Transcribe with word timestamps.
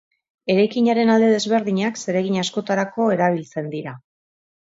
Eraikinaren 0.51 1.11
alde 1.15 1.27
desberdinak 1.33 1.99
zeregin 2.07 2.39
askotarako 2.45 3.07
erabiltzen 3.19 3.71
dira. 3.77 3.95